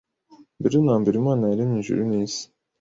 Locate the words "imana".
1.21-1.43